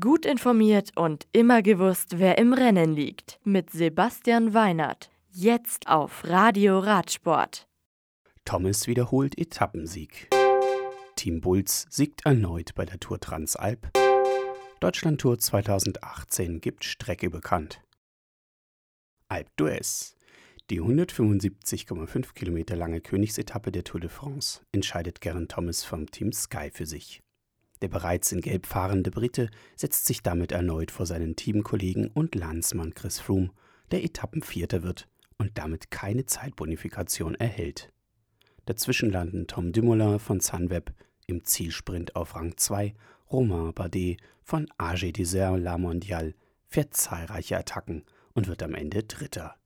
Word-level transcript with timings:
Gut 0.00 0.24
informiert 0.24 0.92
und 0.96 1.26
immer 1.32 1.60
gewusst, 1.60 2.18
wer 2.18 2.38
im 2.38 2.54
Rennen 2.54 2.94
liegt. 2.94 3.38
Mit 3.44 3.68
Sebastian 3.68 4.54
Weinert. 4.54 5.10
Jetzt 5.30 5.88
auf 5.88 6.24
Radio 6.24 6.78
Radsport. 6.78 7.68
Thomas 8.46 8.86
wiederholt 8.86 9.38
Etappensieg. 9.38 10.30
Team 11.16 11.42
Bulls 11.42 11.86
siegt 11.90 12.24
erneut 12.24 12.74
bei 12.74 12.86
der 12.86 12.98
Tour 12.98 13.20
Transalp. 13.20 13.90
Deutschland 14.80 15.20
Tour 15.20 15.38
2018 15.38 16.62
gibt 16.62 16.84
Strecke 16.84 17.28
bekannt. 17.28 17.82
Alpe 19.28 19.50
d'Huez. 19.58 20.14
Die 20.70 20.80
175,5 20.80 22.32
Kilometer 22.32 22.74
lange 22.74 23.02
Königsetappe 23.02 23.70
der 23.70 23.84
Tour 23.84 24.00
de 24.00 24.08
France 24.08 24.62
entscheidet 24.72 25.20
Geraint 25.20 25.50
Thomas 25.50 25.84
vom 25.84 26.10
Team 26.10 26.32
Sky 26.32 26.70
für 26.72 26.86
sich. 26.86 27.20
Der 27.84 27.90
bereits 27.90 28.32
in 28.32 28.40
Gelb 28.40 28.64
fahrende 28.64 29.10
Brite 29.10 29.50
setzt 29.76 30.06
sich 30.06 30.22
damit 30.22 30.52
erneut 30.52 30.90
vor 30.90 31.04
seinen 31.04 31.36
Teamkollegen 31.36 32.06
und 32.06 32.34
Landsmann 32.34 32.94
Chris 32.94 33.20
Froome, 33.20 33.50
der 33.90 34.02
Etappenvierter 34.02 34.82
wird 34.82 35.06
und 35.36 35.58
damit 35.58 35.90
keine 35.90 36.24
Zeitbonifikation 36.24 37.34
erhält. 37.34 37.92
Dazwischen 38.64 39.10
landen 39.10 39.48
Tom 39.48 39.72
Dumoulin 39.72 40.18
von 40.18 40.40
Sunweb 40.40 40.94
im 41.26 41.44
Zielsprint 41.44 42.16
auf 42.16 42.36
Rang 42.36 42.56
2, 42.56 42.94
Romain 43.30 43.74
Bardet 43.74 44.18
von 44.42 44.66
AG 44.78 45.12
Desert 45.12 45.60
La 45.60 45.76
Mondiale 45.76 46.32
fährt 46.66 46.96
zahlreiche 46.96 47.58
Attacken 47.58 48.04
und 48.32 48.48
wird 48.48 48.62
am 48.62 48.74
Ende 48.74 49.02
Dritter. 49.02 49.56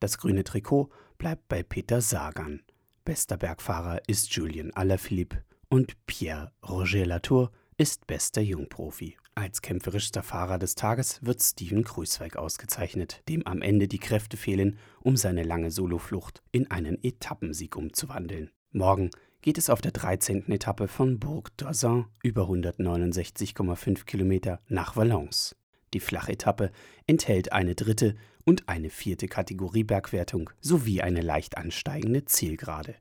Das 0.00 0.18
grüne 0.18 0.42
Trikot 0.42 0.90
bleibt 1.16 1.46
bei 1.46 1.62
Peter 1.62 2.00
Sagan. 2.00 2.64
Bester 3.04 3.36
Bergfahrer 3.36 4.00
ist 4.08 4.34
Julien 4.34 4.74
Alaphilippe 4.74 5.44
und 5.74 6.06
Pierre 6.06 6.52
Roger 6.68 7.04
Latour 7.04 7.50
ist 7.76 8.06
bester 8.06 8.40
Jungprofi. 8.40 9.16
Als 9.34 9.60
kämpferischster 9.60 10.22
Fahrer 10.22 10.60
des 10.60 10.76
Tages 10.76 11.18
wird 11.20 11.42
Steven 11.42 11.82
Kruiswijk 11.82 12.36
ausgezeichnet, 12.36 13.24
dem 13.28 13.44
am 13.44 13.60
Ende 13.60 13.88
die 13.88 13.98
Kräfte 13.98 14.36
fehlen, 14.36 14.78
um 15.00 15.16
seine 15.16 15.42
lange 15.42 15.72
Soloflucht 15.72 16.44
in 16.52 16.70
einen 16.70 17.02
Etappensieg 17.02 17.74
umzuwandeln. 17.74 18.52
Morgen 18.70 19.10
geht 19.42 19.58
es 19.58 19.68
auf 19.68 19.80
der 19.80 19.90
13. 19.90 20.48
Etappe 20.52 20.86
von 20.86 21.18
Bourg 21.18 21.50
d'Oisans 21.58 22.04
über 22.22 22.42
169,5 22.42 24.04
Kilometer 24.04 24.60
nach 24.68 24.94
Valence. 24.94 25.56
Die 25.92 25.98
Flachetappe 25.98 26.70
enthält 27.08 27.50
eine 27.50 27.74
dritte 27.74 28.14
und 28.44 28.68
eine 28.68 28.90
vierte 28.90 29.26
Kategoriebergwertung 29.26 30.50
sowie 30.60 31.02
eine 31.02 31.20
leicht 31.20 31.58
ansteigende 31.58 32.24
Zielgerade. 32.26 32.94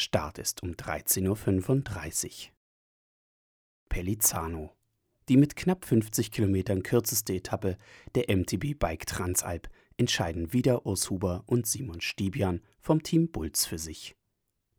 Start 0.00 0.38
ist 0.38 0.62
um 0.62 0.70
13.35 0.70 2.26
Uhr. 2.26 2.52
Pellizzano. 3.90 4.72
Die 5.28 5.36
mit 5.36 5.56
knapp 5.56 5.84
50 5.84 6.30
Kilometern 6.30 6.82
kürzeste 6.82 7.34
Etappe 7.34 7.76
der 8.14 8.34
MTB 8.34 8.78
Bike 8.78 9.04
Transalp 9.04 9.68
entscheiden 9.98 10.54
wieder 10.54 10.86
Urs 10.86 11.10
Huber 11.10 11.44
und 11.44 11.66
Simon 11.66 12.00
Stibian 12.00 12.62
vom 12.80 13.02
Team 13.02 13.30
Bulls 13.30 13.66
für 13.66 13.78
sich. 13.78 14.16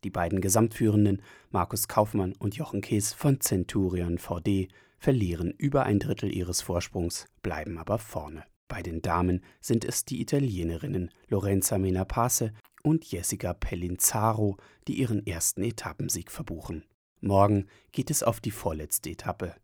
Die 0.02 0.10
beiden 0.10 0.40
Gesamtführenden, 0.40 1.22
Markus 1.50 1.86
Kaufmann 1.86 2.34
und 2.40 2.56
Jochen 2.56 2.80
Kees 2.80 3.12
von 3.12 3.40
Centurion 3.40 4.18
VD, 4.18 4.66
verlieren 4.98 5.52
über 5.56 5.84
ein 5.84 6.00
Drittel 6.00 6.34
ihres 6.34 6.62
Vorsprungs, 6.62 7.28
bleiben 7.42 7.78
aber 7.78 7.98
vorne. 7.98 8.44
Bei 8.66 8.82
den 8.82 9.02
Damen 9.02 9.44
sind 9.60 9.84
es 9.84 10.04
die 10.04 10.20
Italienerinnen 10.20 11.10
Lorenza 11.28 11.78
Menapace 11.78 12.50
und 12.82 13.04
Jessica 13.10 13.54
Pellinzaro, 13.54 14.56
die 14.88 14.98
ihren 14.98 15.26
ersten 15.26 15.62
Etappensieg 15.62 16.30
verbuchen. 16.30 16.84
Morgen 17.20 17.66
geht 17.92 18.10
es 18.10 18.22
auf 18.22 18.40
die 18.40 18.50
vorletzte 18.50 19.10
Etappe. 19.10 19.54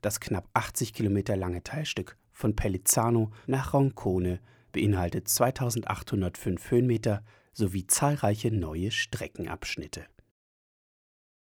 Das 0.00 0.20
knapp 0.20 0.48
80 0.54 0.92
Kilometer 0.94 1.36
lange 1.36 1.62
Teilstück 1.64 2.16
von 2.32 2.54
Pellizzano 2.54 3.32
nach 3.46 3.74
Roncone 3.74 4.40
beinhaltet 4.70 5.28
2805 5.28 6.70
Höhenmeter 6.70 7.24
sowie 7.52 7.86
zahlreiche 7.88 8.52
neue 8.52 8.92
Streckenabschnitte. 8.92 10.06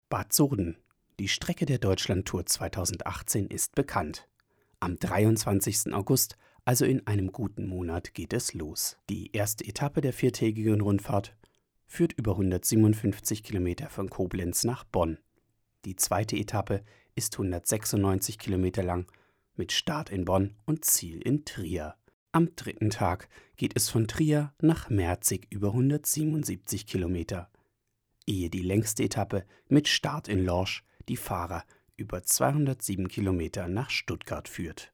Bad 0.09 0.33
Soden. 0.33 0.77
Die 1.19 1.29
Strecke 1.29 1.65
der 1.65 1.77
Deutschlandtour 1.77 2.45
2018 2.45 3.47
ist 3.47 3.75
bekannt. 3.75 4.27
Am 4.81 4.97
23. 4.97 5.93
August 5.93 6.35
also 6.65 6.85
in 6.85 7.05
einem 7.07 7.31
guten 7.31 7.67
Monat 7.67 8.13
geht 8.13 8.33
es 8.33 8.53
los. 8.53 8.97
Die 9.09 9.31
erste 9.31 9.65
Etappe 9.65 10.01
der 10.01 10.13
viertägigen 10.13 10.81
Rundfahrt 10.81 11.35
führt 11.87 12.13
über 12.13 12.31
157 12.31 13.43
Kilometer 13.43 13.89
von 13.89 14.09
Koblenz 14.09 14.63
nach 14.63 14.83
Bonn. 14.83 15.17
Die 15.85 15.95
zweite 15.95 16.37
Etappe 16.37 16.83
ist 17.15 17.33
196 17.33 18.37
Kilometer 18.37 18.83
lang 18.83 19.11
mit 19.55 19.71
Start 19.71 20.09
in 20.09 20.25
Bonn 20.25 20.55
und 20.65 20.85
Ziel 20.85 21.21
in 21.21 21.43
Trier. 21.43 21.95
Am 22.31 22.55
dritten 22.55 22.89
Tag 22.89 23.27
geht 23.57 23.75
es 23.75 23.89
von 23.89 24.07
Trier 24.07 24.53
nach 24.61 24.89
Merzig 24.89 25.47
über 25.49 25.69
177 25.69 26.87
Kilometer, 26.87 27.49
ehe 28.25 28.49
die 28.49 28.61
längste 28.61 29.03
Etappe 29.03 29.45
mit 29.67 29.89
Start 29.89 30.29
in 30.29 30.45
Lorsch 30.45 30.85
die 31.09 31.17
Fahrer 31.17 31.65
über 31.97 32.23
207 32.23 33.09
Kilometer 33.09 33.67
nach 33.67 33.89
Stuttgart 33.89 34.47
führt. 34.47 34.93